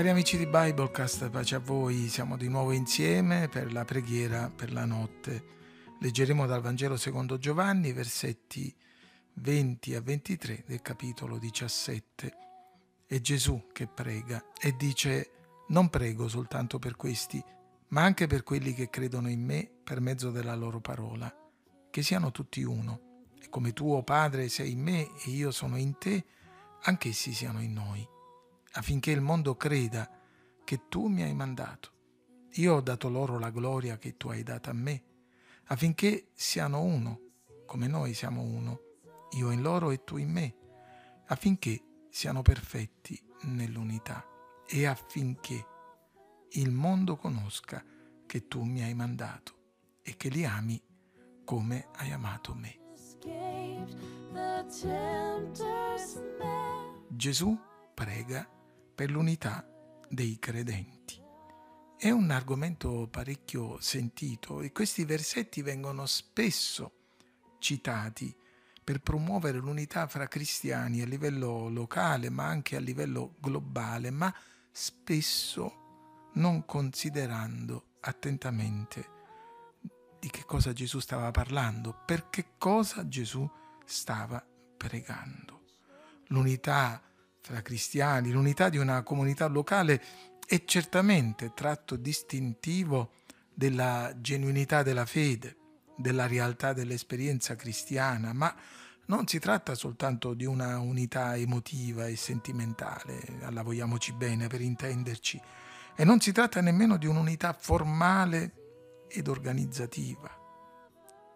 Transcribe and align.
Cari 0.00 0.12
amici 0.12 0.38
di 0.38 0.46
Biblecast, 0.46 1.28
pace 1.28 1.56
a 1.56 1.58
voi, 1.58 2.08
siamo 2.08 2.38
di 2.38 2.48
nuovo 2.48 2.72
insieme 2.72 3.50
per 3.50 3.70
la 3.70 3.84
preghiera 3.84 4.48
per 4.48 4.72
la 4.72 4.86
notte. 4.86 5.44
Leggeremo 6.00 6.46
dal 6.46 6.62
Vangelo 6.62 6.96
secondo 6.96 7.36
Giovanni, 7.36 7.92
versetti 7.92 8.74
20 9.34 9.94
a 9.94 10.00
23 10.00 10.64
del 10.66 10.80
capitolo 10.80 11.36
17. 11.36 12.32
È 13.04 13.20
Gesù 13.20 13.66
che 13.74 13.88
prega 13.88 14.42
e 14.58 14.74
dice, 14.74 15.32
non 15.68 15.90
prego 15.90 16.28
soltanto 16.28 16.78
per 16.78 16.96
questi, 16.96 17.44
ma 17.88 18.02
anche 18.02 18.26
per 18.26 18.42
quelli 18.42 18.72
che 18.72 18.88
credono 18.88 19.28
in 19.28 19.44
me 19.44 19.70
per 19.84 20.00
mezzo 20.00 20.30
della 20.30 20.54
loro 20.54 20.80
parola, 20.80 21.30
che 21.90 22.02
siano 22.02 22.30
tutti 22.30 22.62
uno, 22.62 23.26
e 23.38 23.50
come 23.50 23.74
tu, 23.74 23.92
o 23.92 24.02
Padre, 24.02 24.48
sei 24.48 24.72
in 24.72 24.80
me 24.80 25.10
e 25.26 25.28
io 25.28 25.50
sono 25.50 25.76
in 25.76 25.98
te, 25.98 26.24
anch'essi 26.84 27.34
siano 27.34 27.60
in 27.60 27.74
noi 27.74 28.08
affinché 28.72 29.10
il 29.10 29.20
mondo 29.20 29.56
creda 29.56 30.08
che 30.64 30.88
tu 30.88 31.06
mi 31.06 31.22
hai 31.22 31.34
mandato. 31.34 31.92
Io 32.54 32.74
ho 32.74 32.80
dato 32.80 33.08
loro 33.08 33.38
la 33.38 33.50
gloria 33.50 33.98
che 33.98 34.16
tu 34.16 34.28
hai 34.28 34.42
data 34.42 34.70
a 34.70 34.74
me, 34.74 35.04
affinché 35.66 36.30
siano 36.34 36.82
uno, 36.82 37.20
come 37.66 37.86
noi 37.86 38.14
siamo 38.14 38.42
uno, 38.42 38.80
io 39.32 39.50
in 39.50 39.62
loro 39.62 39.90
e 39.90 40.02
tu 40.02 40.16
in 40.16 40.30
me, 40.30 40.56
affinché 41.26 41.80
siano 42.10 42.42
perfetti 42.42 43.20
nell'unità 43.42 44.24
e 44.66 44.86
affinché 44.86 45.66
il 46.50 46.70
mondo 46.70 47.16
conosca 47.16 47.84
che 48.26 48.48
tu 48.48 48.62
mi 48.62 48.82
hai 48.82 48.94
mandato 48.94 49.54
e 50.02 50.16
che 50.16 50.28
li 50.28 50.44
ami 50.44 50.80
come 51.44 51.88
hai 51.96 52.10
amato 52.12 52.54
me. 52.54 52.78
Gesù 57.08 57.58
prega 57.94 58.48
per 59.00 59.10
l'unità 59.10 59.66
dei 60.10 60.38
credenti. 60.38 61.18
È 61.96 62.10
un 62.10 62.30
argomento 62.30 63.08
parecchio 63.10 63.80
sentito 63.80 64.60
e 64.60 64.72
questi 64.72 65.06
versetti 65.06 65.62
vengono 65.62 66.04
spesso 66.04 66.92
citati 67.60 68.36
per 68.84 69.00
promuovere 69.00 69.56
l'unità 69.56 70.06
fra 70.06 70.28
cristiani 70.28 71.00
a 71.00 71.06
livello 71.06 71.70
locale 71.70 72.28
ma 72.28 72.44
anche 72.44 72.76
a 72.76 72.80
livello 72.80 73.36
globale, 73.38 74.10
ma 74.10 74.30
spesso 74.70 76.28
non 76.34 76.66
considerando 76.66 77.94
attentamente 78.00 79.08
di 80.18 80.28
che 80.28 80.44
cosa 80.44 80.74
Gesù 80.74 80.98
stava 80.98 81.30
parlando, 81.30 82.02
per 82.04 82.28
che 82.28 82.48
cosa 82.58 83.08
Gesù 83.08 83.50
stava 83.86 84.46
pregando. 84.76 85.62
L'unità 86.26 87.00
fra 87.40 87.62
cristiani, 87.62 88.30
l'unità 88.30 88.68
di 88.68 88.78
una 88.78 89.02
comunità 89.02 89.46
locale 89.46 90.02
è 90.46 90.64
certamente 90.64 91.52
tratto 91.54 91.96
distintivo 91.96 93.12
della 93.52 94.12
genuinità 94.16 94.82
della 94.82 95.06
fede, 95.06 95.56
della 95.96 96.26
realtà 96.26 96.72
dell'esperienza 96.72 97.56
cristiana, 97.56 98.32
ma 98.32 98.54
non 99.06 99.26
si 99.26 99.38
tratta 99.38 99.74
soltanto 99.74 100.34
di 100.34 100.44
una 100.44 100.78
unità 100.78 101.36
emotiva 101.36 102.06
e 102.06 102.16
sentimentale, 102.16 103.38
alla 103.42 103.62
vogliamoci 103.62 104.12
bene 104.12 104.46
per 104.46 104.60
intenderci, 104.60 105.40
e 105.96 106.04
non 106.04 106.20
si 106.20 106.32
tratta 106.32 106.60
nemmeno 106.60 106.96
di 106.96 107.06
un'unità 107.06 107.52
formale 107.52 109.06
ed 109.08 109.28
organizzativa, 109.28 110.30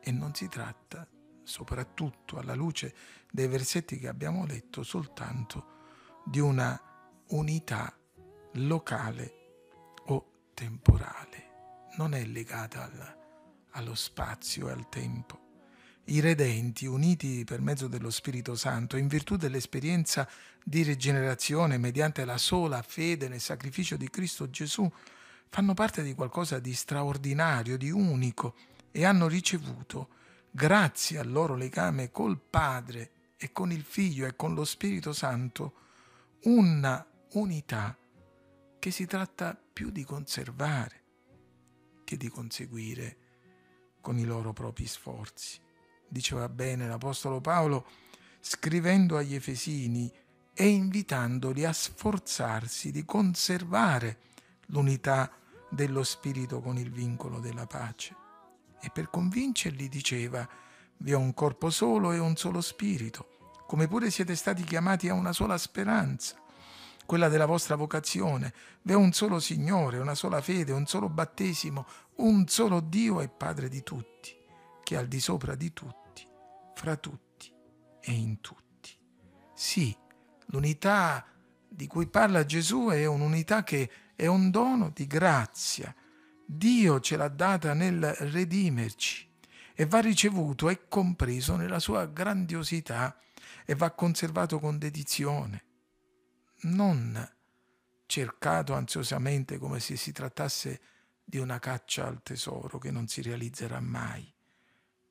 e 0.00 0.10
non 0.10 0.34
si 0.34 0.48
tratta, 0.48 1.06
soprattutto 1.42 2.38
alla 2.38 2.54
luce 2.54 2.94
dei 3.30 3.46
versetti 3.48 3.98
che 3.98 4.08
abbiamo 4.08 4.44
letto, 4.46 4.82
soltanto 4.82 5.78
di 6.24 6.40
una 6.40 6.80
unità 7.28 7.94
locale 8.54 9.34
o 10.06 10.50
temporale. 10.54 11.48
Non 11.96 12.14
è 12.14 12.24
legata 12.24 12.84
al, 12.84 13.16
allo 13.70 13.94
spazio 13.94 14.68
e 14.68 14.72
al 14.72 14.88
tempo. 14.88 15.48
I 16.04 16.20
redenti, 16.20 16.86
uniti 16.86 17.44
per 17.44 17.60
mezzo 17.60 17.86
dello 17.86 18.10
Spirito 18.10 18.56
Santo, 18.56 18.96
in 18.96 19.06
virtù 19.06 19.36
dell'esperienza 19.36 20.28
di 20.64 20.82
rigenerazione 20.82 21.78
mediante 21.78 22.24
la 22.24 22.38
sola 22.38 22.82
fede 22.82 23.28
nel 23.28 23.40
sacrificio 23.40 23.96
di 23.96 24.10
Cristo 24.10 24.50
Gesù, 24.50 24.90
fanno 25.48 25.74
parte 25.74 26.02
di 26.02 26.14
qualcosa 26.14 26.58
di 26.58 26.74
straordinario, 26.74 27.76
di 27.76 27.90
unico 27.90 28.54
e 28.90 29.04
hanno 29.04 29.28
ricevuto, 29.28 30.08
grazie 30.50 31.18
al 31.18 31.30
loro 31.30 31.54
legame 31.54 32.10
col 32.10 32.38
Padre 32.38 33.10
e 33.36 33.52
con 33.52 33.70
il 33.70 33.82
Figlio 33.82 34.26
e 34.26 34.34
con 34.34 34.54
lo 34.54 34.64
Spirito 34.64 35.12
Santo, 35.12 35.74
una 36.44 37.06
unità 37.32 37.98
che 38.78 38.90
si 38.90 39.04
tratta 39.04 39.54
più 39.54 39.90
di 39.90 40.04
conservare 40.04 41.04
che 42.02 42.16
di 42.16 42.28
conseguire 42.28 43.16
con 44.00 44.18
i 44.18 44.24
loro 44.24 44.54
propri 44.54 44.86
sforzi. 44.86 45.60
Diceva 46.08 46.48
bene 46.48 46.88
l'Apostolo 46.88 47.42
Paolo 47.42 47.86
scrivendo 48.40 49.18
agli 49.18 49.34
Efesini 49.34 50.10
e 50.54 50.66
invitandoli 50.66 51.66
a 51.66 51.74
sforzarsi 51.74 52.90
di 52.90 53.04
conservare 53.04 54.20
l'unità 54.68 55.30
dello 55.68 56.02
Spirito 56.02 56.60
con 56.62 56.78
il 56.78 56.90
vincolo 56.90 57.38
della 57.38 57.66
pace. 57.66 58.16
E 58.80 58.88
per 58.90 59.10
convincerli 59.10 59.90
diceva, 59.90 60.48
vi 60.96 61.10
è 61.10 61.16
un 61.16 61.34
corpo 61.34 61.68
solo 61.68 62.12
e 62.12 62.18
un 62.18 62.34
solo 62.34 62.62
Spirito 62.62 63.39
come 63.70 63.86
pure 63.86 64.10
siete 64.10 64.34
stati 64.34 64.64
chiamati 64.64 65.08
a 65.08 65.14
una 65.14 65.32
sola 65.32 65.56
speranza, 65.56 66.34
quella 67.06 67.28
della 67.28 67.46
vostra 67.46 67.76
vocazione. 67.76 68.52
V'è 68.82 68.94
un 68.94 69.12
solo 69.12 69.38
Signore, 69.38 69.98
una 69.98 70.16
sola 70.16 70.40
fede, 70.40 70.72
un 70.72 70.86
solo 70.86 71.08
battesimo, 71.08 71.86
un 72.16 72.48
solo 72.48 72.80
Dio 72.80 73.20
e 73.20 73.28
Padre 73.28 73.68
di 73.68 73.84
tutti, 73.84 74.36
che 74.82 74.96
è 74.96 74.98
al 74.98 75.06
di 75.06 75.20
sopra 75.20 75.54
di 75.54 75.72
tutti, 75.72 76.26
fra 76.74 76.96
tutti 76.96 77.52
e 78.00 78.10
in 78.10 78.40
tutti. 78.40 78.90
Sì, 79.54 79.96
l'unità 80.46 81.24
di 81.68 81.86
cui 81.86 82.08
parla 82.08 82.44
Gesù 82.44 82.88
è 82.88 83.06
un'unità 83.06 83.62
che 83.62 83.88
è 84.16 84.26
un 84.26 84.50
dono 84.50 84.90
di 84.92 85.06
grazia. 85.06 85.94
Dio 86.44 86.98
ce 86.98 87.16
l'ha 87.16 87.28
data 87.28 87.72
nel 87.72 88.02
redimerci 88.18 89.30
e 89.76 89.86
va 89.86 90.00
ricevuto 90.00 90.68
e 90.68 90.88
compreso 90.88 91.54
nella 91.54 91.78
sua 91.78 92.06
grandiosità 92.06 93.16
e 93.70 93.76
va 93.76 93.92
conservato 93.92 94.58
con 94.58 94.78
dedizione, 94.78 95.64
non 96.62 97.36
cercato 98.04 98.72
ansiosamente 98.72 99.58
come 99.58 99.78
se 99.78 99.94
si 99.94 100.10
trattasse 100.10 100.80
di 101.24 101.38
una 101.38 101.60
caccia 101.60 102.04
al 102.04 102.20
tesoro 102.24 102.78
che 102.78 102.90
non 102.90 103.06
si 103.06 103.22
realizzerà 103.22 103.78
mai. 103.78 104.28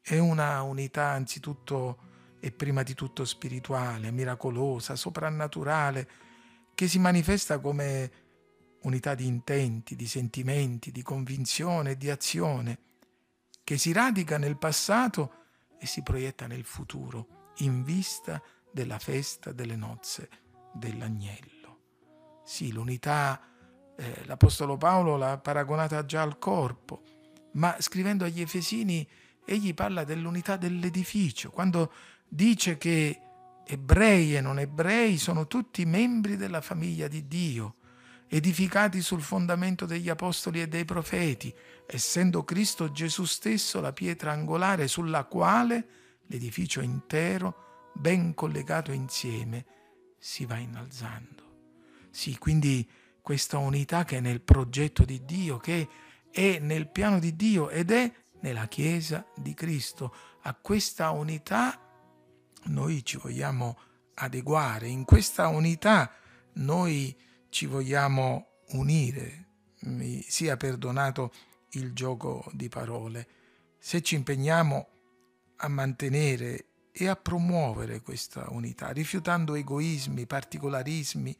È 0.00 0.18
una 0.18 0.62
unità 0.62 1.06
anzitutto 1.06 1.98
e 2.38 2.52
prima 2.52 2.84
di 2.84 2.94
tutto 2.94 3.24
spirituale, 3.24 4.12
miracolosa, 4.12 4.94
soprannaturale, 4.94 6.08
che 6.76 6.86
si 6.86 7.00
manifesta 7.00 7.58
come 7.58 8.12
unità 8.82 9.16
di 9.16 9.26
intenti, 9.26 9.96
di 9.96 10.06
sentimenti, 10.06 10.92
di 10.92 11.02
convinzione 11.02 11.90
e 11.90 11.96
di 11.96 12.08
azione, 12.08 12.78
che 13.64 13.78
si 13.78 13.90
radica 13.90 14.38
nel 14.38 14.58
passato 14.58 15.46
e 15.76 15.86
si 15.86 16.04
proietta 16.04 16.46
nel 16.46 16.62
futuro 16.62 17.33
in 17.58 17.82
vista 17.82 18.42
della 18.70 18.98
festa 18.98 19.52
delle 19.52 19.76
nozze 19.76 20.28
dell'agnello. 20.72 21.78
Sì, 22.44 22.72
l'unità, 22.72 23.40
eh, 23.96 24.24
l'Apostolo 24.26 24.76
Paolo 24.76 25.16
l'ha 25.16 25.38
paragonata 25.38 26.04
già 26.04 26.22
al 26.22 26.38
corpo, 26.38 27.02
ma 27.52 27.76
scrivendo 27.78 28.24
agli 28.24 28.40
Efesini 28.40 29.08
egli 29.44 29.74
parla 29.74 30.04
dell'unità 30.04 30.56
dell'edificio, 30.56 31.50
quando 31.50 31.92
dice 32.28 32.76
che 32.78 33.20
ebrei 33.66 34.36
e 34.36 34.40
non 34.40 34.58
ebrei 34.58 35.16
sono 35.16 35.46
tutti 35.46 35.84
membri 35.84 36.36
della 36.36 36.60
famiglia 36.60 37.08
di 37.08 37.26
Dio, 37.28 37.76
edificati 38.28 39.00
sul 39.00 39.22
fondamento 39.22 39.86
degli 39.86 40.08
apostoli 40.08 40.60
e 40.60 40.68
dei 40.68 40.84
profeti, 40.84 41.54
essendo 41.86 42.44
Cristo 42.44 42.90
Gesù 42.90 43.24
stesso 43.24 43.80
la 43.80 43.92
pietra 43.92 44.32
angolare 44.32 44.88
sulla 44.88 45.24
quale 45.24 45.86
l'edificio 46.26 46.80
intero, 46.80 47.90
ben 47.94 48.34
collegato 48.34 48.92
insieme, 48.92 49.64
si 50.18 50.44
va 50.44 50.56
innalzando. 50.56 51.42
Sì, 52.10 52.38
quindi 52.38 52.88
questa 53.20 53.58
unità 53.58 54.04
che 54.04 54.18
è 54.18 54.20
nel 54.20 54.40
progetto 54.40 55.04
di 55.04 55.24
Dio, 55.24 55.58
che 55.58 55.88
è 56.30 56.58
nel 56.58 56.88
piano 56.88 57.18
di 57.18 57.36
Dio 57.36 57.70
ed 57.70 57.90
è 57.90 58.12
nella 58.40 58.66
Chiesa 58.66 59.26
di 59.34 59.54
Cristo. 59.54 60.14
A 60.42 60.54
questa 60.54 61.10
unità 61.10 61.80
noi 62.64 63.04
ci 63.04 63.16
vogliamo 63.16 63.78
adeguare, 64.14 64.88
in 64.88 65.04
questa 65.04 65.48
unità 65.48 66.12
noi 66.54 67.16
ci 67.48 67.66
vogliamo 67.66 68.60
unire, 68.68 69.48
mi 69.80 70.22
sia 70.22 70.56
perdonato 70.56 71.32
il 71.70 71.92
gioco 71.92 72.44
di 72.52 72.68
parole. 72.68 73.28
Se 73.78 74.02
ci 74.02 74.14
impegniamo 74.14 74.88
a 75.56 75.68
mantenere 75.68 76.66
e 76.92 77.08
a 77.08 77.16
promuovere 77.16 78.00
questa 78.00 78.46
unità, 78.50 78.90
rifiutando 78.90 79.54
egoismi, 79.54 80.26
particolarismi, 80.26 81.36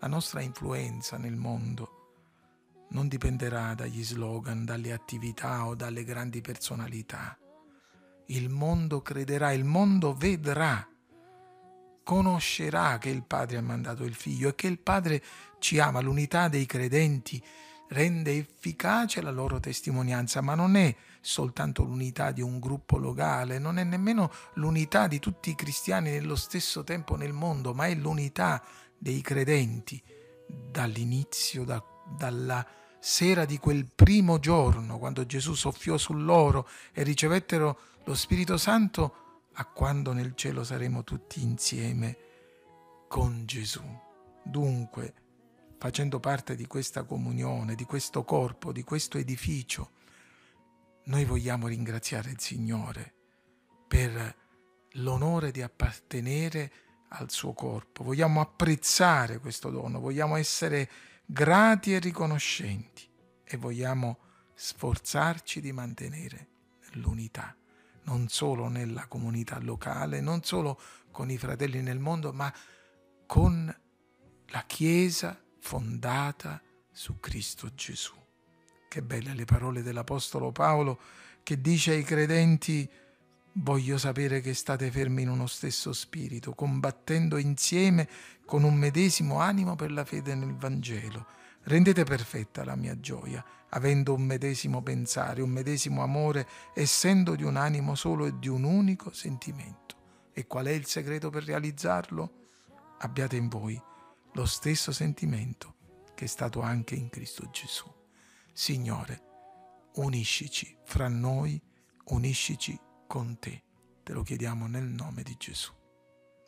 la 0.00 0.08
nostra 0.08 0.40
influenza 0.40 1.16
nel 1.16 1.36
mondo 1.36 1.96
non 2.88 3.08
dipenderà 3.08 3.74
dagli 3.74 4.04
slogan, 4.04 4.64
dalle 4.64 4.92
attività 4.92 5.66
o 5.66 5.74
dalle 5.74 6.04
grandi 6.04 6.40
personalità. 6.40 7.36
Il 8.26 8.48
mondo 8.48 9.02
crederà, 9.02 9.52
il 9.52 9.64
mondo 9.64 10.14
vedrà, 10.14 10.88
conoscerà 12.02 12.98
che 12.98 13.08
il 13.08 13.24
Padre 13.24 13.56
ha 13.56 13.62
mandato 13.62 14.04
il 14.04 14.14
Figlio 14.14 14.50
e 14.50 14.54
che 14.54 14.68
il 14.68 14.78
Padre 14.78 15.22
ci 15.58 15.78
ama. 15.78 16.00
L'unità 16.00 16.48
dei 16.48 16.66
credenti 16.66 17.42
rende 17.88 18.36
efficace 18.36 19.20
la 19.20 19.30
loro 19.30 19.60
testimonianza, 19.60 20.40
ma 20.40 20.54
non 20.54 20.76
è 20.76 20.94
soltanto 21.20 21.82
l'unità 21.82 22.30
di 22.30 22.40
un 22.40 22.58
gruppo 22.58 22.98
locale, 22.98 23.58
non 23.58 23.78
è 23.78 23.84
nemmeno 23.84 24.30
l'unità 24.54 25.06
di 25.06 25.18
tutti 25.18 25.50
i 25.50 25.54
cristiani 25.54 26.10
nello 26.10 26.36
stesso 26.36 26.84
tempo 26.84 27.16
nel 27.16 27.32
mondo, 27.32 27.74
ma 27.74 27.86
è 27.86 27.94
l'unità 27.94 28.62
dei 28.98 29.20
credenti 29.20 30.02
dall'inizio, 30.46 31.64
da, 31.64 31.82
dalla 32.16 32.66
sera 32.98 33.44
di 33.44 33.58
quel 33.58 33.86
primo 33.92 34.38
giorno, 34.38 34.98
quando 34.98 35.26
Gesù 35.26 35.54
soffiò 35.54 35.96
su 35.96 36.12
loro 36.14 36.68
e 36.92 37.02
ricevettero 37.02 37.78
lo 38.04 38.14
Spirito 38.14 38.56
Santo, 38.56 39.24
a 39.54 39.64
quando 39.64 40.12
nel 40.12 40.34
cielo 40.34 40.64
saremo 40.64 41.02
tutti 41.02 41.42
insieme 41.42 42.18
con 43.08 43.42
Gesù. 43.46 43.82
Dunque, 44.42 45.14
facendo 45.78 46.20
parte 46.20 46.54
di 46.54 46.66
questa 46.66 47.04
comunione, 47.04 47.74
di 47.74 47.84
questo 47.84 48.24
corpo, 48.24 48.72
di 48.72 48.82
questo 48.82 49.18
edificio, 49.18 49.90
noi 51.04 51.24
vogliamo 51.24 51.68
ringraziare 51.68 52.30
il 52.30 52.40
Signore 52.40 53.14
per 53.86 54.36
l'onore 54.92 55.50
di 55.50 55.62
appartenere 55.62 56.72
al 57.08 57.30
suo 57.30 57.52
corpo, 57.52 58.02
vogliamo 58.02 58.40
apprezzare 58.40 59.38
questo 59.38 59.70
dono, 59.70 60.00
vogliamo 60.00 60.36
essere 60.36 60.90
grati 61.24 61.94
e 61.94 61.98
riconoscenti 62.00 63.08
e 63.44 63.56
vogliamo 63.56 64.18
sforzarci 64.54 65.60
di 65.60 65.72
mantenere 65.72 66.48
l'unità, 66.94 67.54
non 68.04 68.28
solo 68.28 68.68
nella 68.68 69.06
comunità 69.06 69.58
locale, 69.60 70.20
non 70.20 70.42
solo 70.42 70.80
con 71.12 71.30
i 71.30 71.38
fratelli 71.38 71.82
nel 71.82 71.98
mondo, 71.98 72.32
ma 72.32 72.52
con 73.26 73.74
la 74.46 74.64
Chiesa 74.66 75.40
fondata 75.66 76.62
su 76.92 77.18
Cristo 77.18 77.74
Gesù. 77.74 78.14
Che 78.88 79.02
belle 79.02 79.34
le 79.34 79.44
parole 79.44 79.82
dell'Apostolo 79.82 80.52
Paolo 80.52 81.00
che 81.42 81.60
dice 81.60 81.90
ai 81.90 82.04
credenti 82.04 82.88
voglio 83.54 83.98
sapere 83.98 84.40
che 84.40 84.54
state 84.54 84.92
fermi 84.92 85.22
in 85.22 85.28
uno 85.28 85.48
stesso 85.48 85.92
spirito, 85.92 86.54
combattendo 86.54 87.36
insieme 87.36 88.08
con 88.44 88.62
un 88.62 88.74
medesimo 88.74 89.40
animo 89.40 89.74
per 89.74 89.90
la 89.90 90.04
fede 90.04 90.36
nel 90.36 90.54
Vangelo. 90.54 91.26
Rendete 91.62 92.04
perfetta 92.04 92.64
la 92.64 92.76
mia 92.76 93.00
gioia, 93.00 93.44
avendo 93.70 94.14
un 94.14 94.22
medesimo 94.22 94.82
pensare, 94.82 95.42
un 95.42 95.50
medesimo 95.50 96.04
amore, 96.04 96.46
essendo 96.74 97.34
di 97.34 97.42
un 97.42 97.56
animo 97.56 97.96
solo 97.96 98.26
e 98.26 98.38
di 98.38 98.46
un 98.46 98.62
unico 98.62 99.12
sentimento. 99.12 99.96
E 100.32 100.46
qual 100.46 100.66
è 100.66 100.70
il 100.70 100.86
segreto 100.86 101.28
per 101.28 101.42
realizzarlo? 101.42 102.30
Abbiate 102.98 103.34
in 103.34 103.48
voi 103.48 103.94
lo 104.36 104.44
stesso 104.44 104.92
sentimento 104.92 105.76
che 106.14 106.26
è 106.26 106.28
stato 106.28 106.60
anche 106.60 106.94
in 106.94 107.08
Cristo 107.08 107.48
Gesù. 107.50 107.90
Signore, 108.52 109.22
uniscici 109.94 110.76
fra 110.84 111.08
noi, 111.08 111.58
uniscici 112.08 112.78
con 113.06 113.38
te. 113.38 113.62
Te 114.02 114.12
lo 114.12 114.22
chiediamo 114.22 114.66
nel 114.66 114.84
nome 114.84 115.22
di 115.22 115.34
Gesù. 115.38 115.72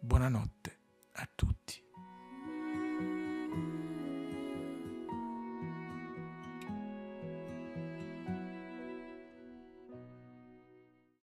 Buonanotte 0.00 0.78
a 1.12 1.28
tutti. 1.34 1.82